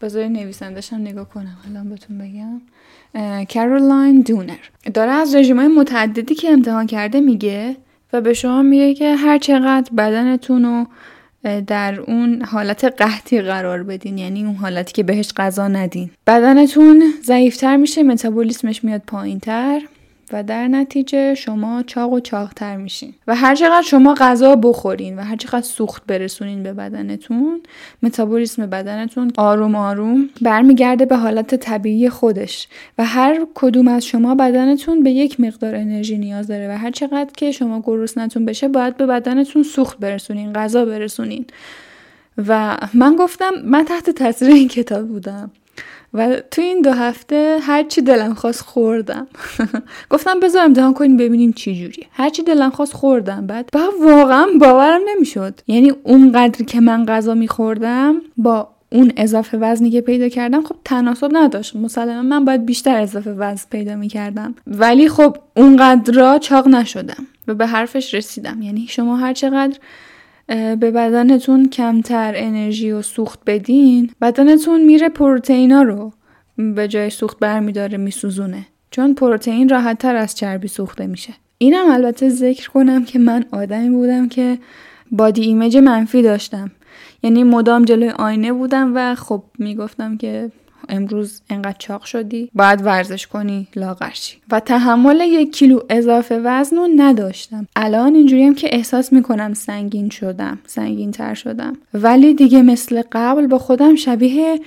بذار 0.00 0.24
نویسندشم 0.24 0.96
نگاه 0.96 1.28
کنم 1.28 1.56
الان 1.70 1.88
بهتون 1.88 2.18
بگم. 2.18 2.60
کارولاین 3.44 4.20
دونر. 4.20 4.56
داره 4.94 5.10
از 5.10 5.34
رژیمای 5.34 5.68
متعددی 5.68 6.34
که 6.34 6.50
امتحان 6.50 6.86
کرده 6.86 7.20
میگه 7.20 7.76
و 8.12 8.20
به 8.20 8.34
شما 8.34 8.62
میگه 8.62 8.94
که 8.94 9.16
هر 9.16 9.38
چقدر 9.38 9.90
بدنتون 9.96 10.64
رو 10.64 10.86
در 11.66 12.00
اون 12.00 12.42
حالت 12.42 12.84
قحطی 12.84 13.40
قرار 13.40 13.82
بدین 13.82 14.18
یعنی 14.18 14.44
اون 14.44 14.54
حالتی 14.54 14.92
که 14.92 15.02
بهش 15.02 15.32
غذا 15.36 15.68
ندین. 15.68 16.10
بدنتون 16.26 17.02
ضعیفتر 17.24 17.76
میشه 17.76 18.02
متابولیسمش 18.02 18.84
میاد 18.84 19.02
پایینتر. 19.06 19.80
و 20.32 20.42
در 20.42 20.68
نتیجه 20.68 21.34
شما 21.34 21.82
چاق 21.82 22.12
و 22.12 22.20
چاقتر 22.20 22.76
میشین. 22.76 23.14
و 23.26 23.36
هر 23.36 23.54
چقدر 23.54 23.82
شما 23.82 24.14
غذا 24.14 24.56
بخورین 24.56 25.18
و 25.18 25.22
هر 25.22 25.36
چقدر 25.36 25.60
سوخت 25.60 26.02
برسونین 26.06 26.62
به 26.62 26.72
بدنتون 26.72 27.60
متابولیسم 28.02 28.66
بدنتون 28.66 29.32
آروم 29.36 29.74
آروم 29.74 30.28
برمیگرده 30.42 31.04
به 31.04 31.16
حالت 31.16 31.54
طبیعی 31.54 32.08
خودش. 32.08 32.68
و 32.98 33.04
هر 33.04 33.46
کدوم 33.54 33.88
از 33.88 34.04
شما 34.04 34.34
بدنتون 34.34 35.02
به 35.02 35.10
یک 35.10 35.40
مقدار 35.40 35.74
انرژی 35.74 36.18
نیاز 36.18 36.46
داره 36.46 36.68
و 36.68 36.78
هر 36.78 36.90
چقدر 36.90 37.30
که 37.36 37.52
شما 37.52 37.82
گرسنتون 37.86 38.44
بشه 38.44 38.68
باید 38.68 38.96
به 38.96 39.06
بدنتون 39.06 39.62
سوخت 39.62 39.98
برسونین 39.98 40.52
غذا 40.52 40.84
برسونین. 40.84 41.46
و 42.48 42.76
من 42.94 43.16
گفتم 43.16 43.50
من 43.64 43.84
تحت 43.84 44.10
تاثیر 44.10 44.48
این 44.48 44.68
کتاب 44.68 45.08
بودم. 45.08 45.50
و 46.14 46.36
تو 46.50 46.62
این 46.62 46.82
دو 46.82 46.92
هفته 46.92 47.58
هرچی 47.62 48.02
دلم 48.02 48.34
خواست 48.34 48.60
خوردم. 48.60 49.26
گفتم 50.10 50.40
بذار 50.40 50.64
امتحان 50.64 50.94
کنیم 50.94 51.16
ببینیم 51.16 51.52
چی 51.52 51.74
جوری 51.74 52.06
هرچی 52.12 52.42
دلم 52.42 52.70
خواست 52.70 52.92
خوردم. 52.92 53.46
بعد 53.46 53.68
با 53.72 53.92
واقعا 54.02 54.46
باورم 54.60 55.00
نمی‌شد. 55.08 55.60
یعنی 55.66 55.92
اونقدر 56.02 56.64
که 56.64 56.80
من 56.80 57.06
غذا 57.06 57.34
میخوردم 57.34 58.14
با 58.36 58.68
اون 58.92 59.12
اضافه 59.16 59.58
وزنی 59.58 59.90
که 59.90 60.00
پیدا 60.00 60.28
کردم 60.28 60.62
خب 60.62 60.76
تناسب 60.84 61.28
نداشت. 61.32 61.76
مسلما 61.76 62.22
من 62.22 62.44
باید 62.44 62.66
بیشتر 62.66 63.00
اضافه 63.00 63.30
وزن 63.30 63.66
پیدا 63.70 63.96
می‌کردم. 63.96 64.54
ولی 64.66 65.08
خب 65.08 65.36
اونقدر 65.56 66.12
را 66.12 66.38
چاق 66.38 66.68
نشدم 66.68 67.26
و 67.48 67.54
به 67.54 67.66
حرفش 67.66 68.14
رسیدم. 68.14 68.62
یعنی 68.62 68.86
شما 68.88 69.16
هر 69.16 69.32
چقدر 69.32 69.78
به 70.48 70.90
بدنتون 70.90 71.68
کمتر 71.68 72.32
انرژی 72.36 72.92
و 72.92 73.02
سوخت 73.02 73.40
بدین 73.46 74.10
بدنتون 74.20 74.84
میره 74.84 75.08
پروتئینا 75.08 75.82
رو 75.82 76.12
به 76.56 76.88
جای 76.88 77.10
سوخت 77.10 77.38
برمیداره 77.38 77.98
میسوزونه. 77.98 78.66
چون 78.90 79.14
پروتئین 79.14 79.68
راحت 79.68 79.98
تر 79.98 80.16
از 80.16 80.34
چربی 80.34 80.68
سوخته 80.68 81.06
میشه. 81.06 81.34
اینم 81.58 81.90
البته 81.90 82.28
ذکر 82.28 82.70
کنم 82.70 83.04
که 83.04 83.18
من 83.18 83.44
آدمی 83.52 83.90
بودم 83.90 84.28
که 84.28 84.58
بادی 85.10 85.42
ایمیج 85.42 85.76
منفی 85.76 86.22
داشتم. 86.22 86.70
یعنی 87.22 87.44
مدام 87.44 87.84
جلوی 87.84 88.08
آینه 88.08 88.52
بودم 88.52 88.92
و 88.94 89.14
خب 89.14 89.42
می‌گفتم 89.58 90.16
که 90.16 90.50
امروز 90.88 91.40
انقدر 91.50 91.76
چاق 91.78 92.04
شدی؟ 92.04 92.50
باید 92.54 92.86
ورزش 92.86 93.26
کنی 93.26 93.66
لاغرشی 93.76 94.36
و 94.50 94.60
تحمل 94.60 95.20
یک 95.20 95.52
کیلو 95.56 95.80
اضافه 95.90 96.40
وزن 96.44 96.76
رو 96.76 96.88
نداشتم. 96.96 97.66
الان 97.76 98.14
اینجوریم 98.14 98.54
که 98.54 98.68
احساس 98.72 99.12
می‌کنم 99.12 99.54
سنگین 99.54 100.10
شدم 100.10 100.58
سنگین 100.66 101.10
تر 101.10 101.34
شدم. 101.34 101.72
ولی 101.94 102.34
دیگه 102.34 102.62
مثل 102.62 103.02
قبل 103.12 103.46
با 103.46 103.58
خودم 103.58 103.94
شبیه 103.94 104.60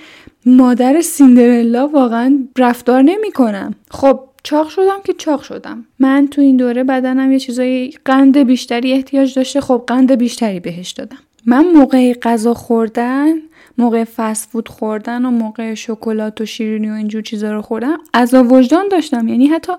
مادر 0.46 1.00
سیندرلا 1.00 1.88
واقعا 1.88 2.38
رفتار 2.58 3.02
نمی‌کنم. 3.02 3.74
خب 3.90 4.20
چاق 4.42 4.68
شدم 4.68 4.98
که 5.04 5.12
چاق 5.12 5.42
شدم. 5.42 5.84
من 5.98 6.28
تو 6.30 6.40
این 6.40 6.56
دوره 6.56 6.84
بدنم 6.84 7.32
یه 7.32 7.38
چیزای 7.38 7.92
قند 8.04 8.38
بیشتری 8.38 8.92
احتیاج 8.92 9.34
داشته. 9.34 9.60
خب 9.60 9.84
قند 9.86 10.12
بیشتری 10.12 10.60
بهش 10.60 10.90
دادم. 10.90 11.18
من 11.46 11.64
موقع 11.64 12.12
غذا 12.12 12.54
خوردن 12.54 13.34
موقع 13.80 14.04
فسفود 14.04 14.68
خوردن 14.68 15.24
و 15.24 15.30
موقع 15.30 15.74
شکلات 15.74 16.40
و 16.40 16.46
شیرینی 16.46 16.90
و 16.90 16.92
اینجور 16.94 17.22
چیزا 17.22 17.52
رو 17.52 17.62
خوردم. 17.62 17.98
از 18.12 18.34
وجدان 18.34 18.88
داشتم 18.88 19.28
یعنی 19.28 19.46
حتی 19.46 19.72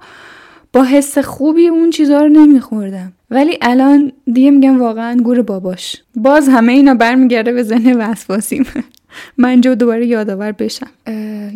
با 0.74 0.84
حس 0.84 1.17
خوبی 1.17 1.67
اون 1.67 1.89
چیزا 1.89 2.22
رو 2.22 2.29
نمیخوردم. 2.29 3.13
ولی 3.31 3.58
الان 3.62 4.12
دیگه 4.34 4.51
میگم 4.51 4.81
واقعا 4.81 5.17
گور 5.24 5.41
باباش. 5.41 6.03
باز 6.15 6.50
همه 6.50 6.72
اینا 6.72 6.93
برمیگرده 6.93 7.53
به 7.53 7.63
ذهن 7.63 7.98
وسواسیم. 8.01 8.65
من 9.38 9.62
جو 9.62 9.75
دوباره 9.75 10.05
یادآور 10.05 10.51
بشم. 10.51 10.89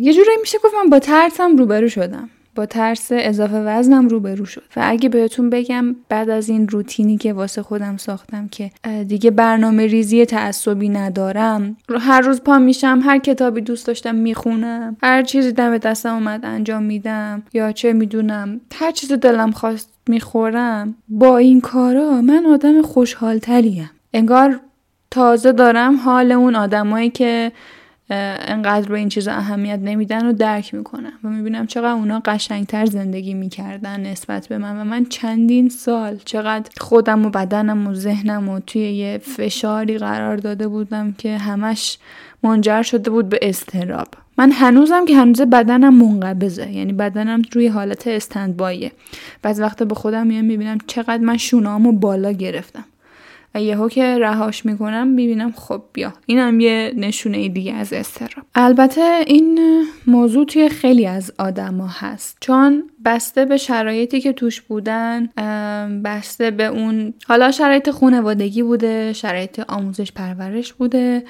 یه 0.00 0.12
جورایی 0.12 0.38
میشه 0.40 0.58
گفت 0.64 0.74
من 0.84 0.90
با 0.90 0.98
ترسم 0.98 1.56
روبرو 1.56 1.88
شدم. 1.88 2.30
با 2.56 2.66
ترس 2.66 3.08
اضافه 3.10 3.56
وزنم 3.56 4.08
روبرو 4.08 4.44
شد. 4.44 4.62
و 4.76 4.80
اگه 4.84 5.08
بهتون 5.08 5.50
بگم 5.50 5.96
بعد 6.08 6.30
از 6.30 6.48
این 6.48 6.68
روتینی 6.68 7.16
که 7.16 7.32
واسه 7.32 7.62
خودم 7.62 7.96
ساختم 7.96 8.48
که 8.48 8.70
دیگه 9.08 9.30
برنامه 9.30 9.86
ریزی 9.86 10.24
تعصبی 10.24 10.88
ندارم 10.88 11.76
هر 12.00 12.20
روز 12.20 12.40
پا 12.40 12.58
میشم 12.58 13.00
هر 13.04 13.18
کتابی 13.18 13.60
دوست 13.60 13.86
داشتم 13.86 14.14
می‌خونم 14.14 14.96
هر 15.02 15.22
چیزی 15.22 15.52
دم 15.52 15.78
دستم 15.78 16.14
اومد 16.14 16.44
انجام 16.44 16.82
میدم 16.82 17.42
یا 17.52 17.72
چه 17.72 17.92
می‌دونم 17.92 18.60
هر 18.74 18.90
چیز 18.90 19.12
دلم 19.12 19.50
خواست 19.50 19.90
می‌خورم 20.08 20.94
با 21.08 21.38
این 21.38 21.60
کارا 21.60 22.20
من 22.20 22.46
آدم 22.46 22.82
خوشحالتریم. 22.82 23.90
انگار 24.14 24.60
تازه 25.10 25.52
دارم 25.52 25.96
حال 25.96 26.32
اون 26.32 26.54
آدمایی 26.54 27.10
که 27.10 27.52
انقدر 28.10 28.88
به 28.88 28.98
این 28.98 29.08
چیزا 29.08 29.32
اهمیت 29.32 29.78
نمیدن 29.82 30.26
و 30.26 30.32
درک 30.32 30.74
می‌کنم 30.74 31.12
و 31.24 31.28
می‌بینم 31.28 31.66
چقدر 31.66 31.92
اونا 31.92 32.22
قشنگتر 32.24 32.86
زندگی 32.86 33.34
می‌کردن 33.34 34.00
نسبت 34.00 34.48
به 34.48 34.58
من. 34.58 34.80
و 34.80 34.84
من 34.84 35.04
چندین 35.04 35.68
سال 35.68 36.18
چقدر 36.24 36.70
خودم 36.80 37.26
و 37.26 37.30
بدنم 37.30 37.86
و 37.86 37.94
ذهنم 37.94 38.48
و 38.48 38.60
توی 38.60 38.82
یه 38.82 39.18
فشاری 39.18 39.98
قرار 39.98 40.36
داده 40.36 40.68
بودم 40.68 41.12
که 41.18 41.38
همش 41.38 41.98
منجر 42.42 42.82
شده 42.82 43.10
بود 43.10 43.28
به 43.28 43.38
استراب. 43.42 44.08
من 44.38 44.52
هنوزم 44.52 45.04
که 45.04 45.16
هنوز 45.16 45.40
بدنم 45.40 45.94
منقبضه 45.94 46.72
یعنی 46.72 46.92
بدنم 46.92 47.42
روی 47.52 47.66
حالت 47.66 48.06
استندبایه 48.06 48.92
بعض 49.42 49.60
وقت 49.60 49.82
به 49.82 49.94
خودم 49.94 50.26
میام 50.26 50.44
می‌بینم 50.44 50.78
چقدر 50.86 51.18
من 51.18 51.36
شونامو 51.36 51.92
بالا 51.92 52.32
گرفتم. 52.32 52.84
یهو 53.62 53.88
که 53.88 54.18
رهاش 54.18 54.66
می‌کنم 54.66 55.08
می‌بینم 55.08 55.52
خب 55.52 55.82
بیا. 55.92 56.12
اینم 56.26 56.60
یه 56.60 56.92
نشونه 56.96 57.48
دیگه 57.48 57.74
از 57.74 57.92
استراب 57.92 58.46
البته 58.54 59.24
این 59.26 59.60
موضوع 60.06 60.46
توی 60.46 60.68
خیلی 60.68 61.06
از 61.06 61.32
آدما 61.38 61.86
هست. 61.86 62.36
چون 62.40 62.90
بسته 63.04 63.44
به 63.44 63.56
شرایطی 63.56 64.20
که 64.20 64.32
توش 64.32 64.60
بودن 64.60 65.26
بسته 66.04 66.50
به 66.50 66.66
اون 66.66 67.14
حالا 67.26 67.50
شرایط 67.50 67.90
خانوادگی 67.90 68.62
بوده 68.62 69.12
شرایط 69.12 69.60
آموزش 69.68 70.12
پرورش 70.12 70.72
بوده. 70.72 71.24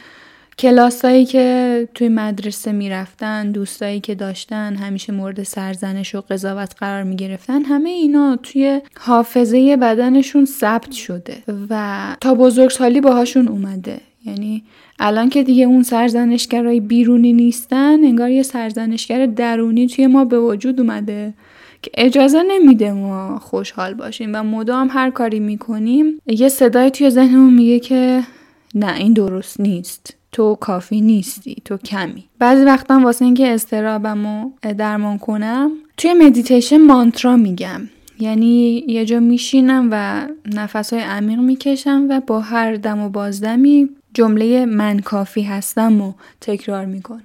کلاسایی 0.58 1.24
که 1.24 1.88
توی 1.94 2.08
مدرسه 2.08 2.72
می‌رفتن 2.72 3.52
دوستایی 3.52 4.00
که 4.00 4.14
داشتن 4.14 4.76
همیشه 4.76 5.12
مورد 5.12 5.42
سرزنش 5.42 6.14
و 6.14 6.20
قضاوت 6.20 6.74
قرار 6.78 7.02
می‌گرفتن 7.02 7.62
همه 7.62 7.90
اینا 7.90 8.38
توی 8.42 8.80
حافظه 9.00 9.76
بدنشون 9.76 10.44
ثبت 10.44 10.92
شده 10.92 11.42
و 11.70 12.16
تا 12.20 12.34
بزرگسالی 12.34 13.00
باهاشون 13.00 13.48
اومده. 13.48 14.00
یعنی 14.24 14.62
الان 14.98 15.28
که 15.28 15.42
دیگه 15.42 15.64
اون 15.64 15.82
سرزنشگرای 15.82 16.80
بیرونی 16.80 17.32
نیستن 17.32 18.04
انگار 18.04 18.30
یه 18.30 18.42
سرزنشگر 18.42 19.26
درونی 19.26 19.86
توی 19.86 20.06
ما 20.06 20.24
به 20.24 20.40
وجود 20.40 20.80
اومده 20.80 21.34
که 21.82 21.90
اجازه 21.94 22.42
نمیده 22.42 22.92
ما 22.92 23.38
خوشحال 23.38 23.94
باشیم 23.94 24.30
و 24.34 24.42
مدام 24.42 24.88
هر 24.90 25.10
کاری 25.10 25.40
می‌کنیم 25.40 26.20
یه 26.26 26.48
صدای 26.48 26.90
توی 26.90 27.10
ذهنمون 27.10 27.54
میگه 27.54 27.80
که 27.80 28.22
نه 28.74 28.96
این 28.96 29.12
درست 29.12 29.60
نیست. 29.60 30.16
تو 30.36 30.54
کافی 30.54 31.00
نیستی 31.00 31.56
تو 31.64 31.76
کمی. 31.76 32.24
بعضی 32.38 32.64
وقتا 32.64 33.00
واسه 33.04 33.24
اینکه 33.24 33.54
اضطرابمو 33.54 34.50
درمان 34.78 35.18
کنم 35.18 35.70
توی 35.96 36.12
مدیتیشن 36.14 36.76
مانترا 36.76 37.36
میگم. 37.36 37.80
یعنی 38.20 38.84
یه 38.88 39.04
جا 39.04 39.20
میشینم 39.20 39.88
و 39.92 40.26
نفسهای 40.54 41.02
عمیق 41.02 41.38
می‌کشم 41.38 42.06
و 42.10 42.20
با 42.20 42.40
هر 42.40 42.74
دم 42.74 43.00
و 43.00 43.08
بازدمی 43.08 43.88
جمله 44.16 44.66
من 44.66 44.98
کافی 44.98 45.42
هستم 45.42 46.00
و 46.00 46.12
تکرار 46.40 46.84
می‌کنم. 46.84 47.22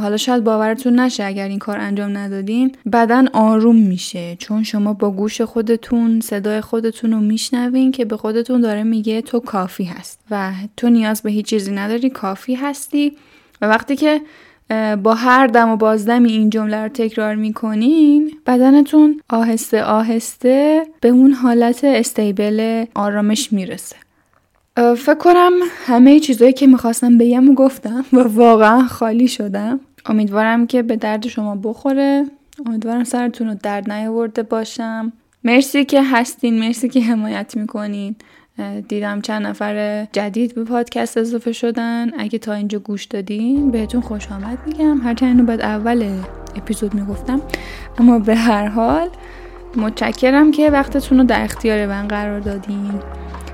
حالا 0.00 0.16
شاید 0.16 0.44
باورتون 0.44 1.00
نشه 1.00 1.24
اگر 1.24 1.48
این 1.48 1.58
کار 1.58 1.78
انجام 1.78 2.16
ندادین 2.16 2.72
بدن 2.92 3.28
آروم 3.28 3.76
میشه. 3.76 4.36
چون 4.36 4.62
شما 4.62 4.92
با 4.92 5.10
گوش 5.10 5.40
خودتون 5.40 6.20
صدای 6.20 6.60
خودتون 6.60 7.12
رو 7.12 7.20
میشنوین 7.20 7.92
که 7.92 8.04
به 8.04 8.16
خودتون 8.16 8.60
داره 8.60 8.82
میگه 8.82 9.22
تو 9.22 9.40
کافی 9.40 9.84
هست 9.84 10.20
و 10.30 10.52
تو 10.76 10.88
نیاز 10.88 11.22
به 11.22 11.30
هیچ 11.30 11.46
چیزی 11.46 11.72
نداری 11.72 12.10
کافی 12.10 12.54
هستی. 12.54 13.12
و 13.60 13.66
وقتی 13.66 13.96
که 13.96 14.20
با 15.02 15.14
هر 15.14 15.46
دم 15.46 15.68
و 15.68 15.76
بازدمی 15.76 16.32
این 16.32 16.50
جمله 16.50 16.76
رو 16.76 16.88
تکرار 16.88 17.34
می‌کنین 17.34 18.32
بدنتون 18.46 19.20
آهسته 19.28 19.82
آهسته 19.82 20.82
به 21.00 21.08
اون 21.08 21.32
حالت 21.32 21.84
استیبل 21.84 22.84
آرامش 22.94 23.52
می‌رسه. 23.52 23.96
فکر 24.78 25.14
کنم 25.14 25.52
همه 25.86 26.20
چیزهایی 26.20 26.52
که 26.52 26.66
می‌خواستم 26.66 27.18
بگم 27.18 27.48
و 27.48 27.54
گفتم 27.54 28.04
و 28.12 28.18
واقعا 28.18 28.82
خالی 28.86 29.28
شدم 29.28 29.80
امیدوارم 30.06 30.66
که 30.66 30.82
به 30.82 30.96
درد 30.96 31.26
شما 31.26 31.56
بخوره. 31.56 32.24
امیدوارم 32.66 33.04
سرتون 33.04 33.48
رو 33.48 33.54
درد 33.62 33.92
نیاورده 33.92 34.42
باشم. 34.42 35.12
مرسی 35.44 35.84
که 35.84 36.02
هستین 36.02 36.58
مرسی 36.58 36.88
که 36.88 37.00
حمایت 37.00 37.56
می‌کنین. 37.56 38.16
دیدم 38.88 39.20
چند 39.20 39.46
نفر 39.46 40.04
جدید 40.12 40.54
به 40.54 40.64
پادکست 40.64 41.18
اضافه 41.18 41.52
شدن. 41.52 42.10
اگه 42.18 42.38
تا 42.38 42.52
اینجا 42.52 42.78
گوش 42.78 43.04
دادین 43.04 43.70
بهتون 43.70 44.00
خوش 44.00 44.32
آمد 44.32 44.58
میگم. 44.66 45.00
هرچند 45.00 45.28
اینو 45.28 45.44
بعد 45.44 45.60
اول 45.60 46.10
اپیزود 46.56 46.94
می‌گفتم. 46.94 47.40
اما 47.98 48.18
به 48.18 48.34
هر 48.34 48.66
حال 48.66 49.08
متشکرم 49.76 50.50
که 50.50 50.70
وقتتون 50.70 51.18
رو 51.18 51.24
در 51.24 51.44
اختیار 51.44 51.86
من 51.86 52.08
قرار 52.08 52.40
دادین. 52.40 52.92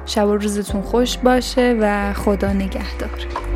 شب 0.06 0.28
و 0.28 0.36
روزتون 0.36 0.82
خوش 0.82 1.18
باشه 1.18 1.76
و 1.80 2.12
خدا 2.12 2.52
نگهدار. 2.52 3.53